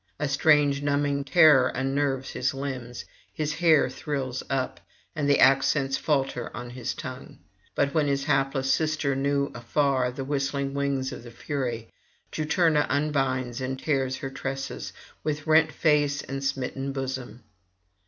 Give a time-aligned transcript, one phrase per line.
[0.19, 4.79] A strange numbing terror unnerves his limbs, his hair thrills up,
[5.15, 7.37] and the accents falter on his tongue.
[7.75, 11.87] But when his hapless sister knew afar the whistling wings of the Fury,
[12.31, 14.91] Juturna unbinds and tears her tresses,
[15.23, 17.43] with rent face and smitten bosom.